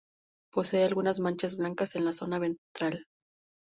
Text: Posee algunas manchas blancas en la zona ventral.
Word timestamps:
Posee 0.51 0.83
algunas 0.83 1.19
manchas 1.19 1.57
blancas 1.57 1.95
en 1.95 2.05
la 2.05 2.13
zona 2.13 2.39
ventral. 2.39 3.05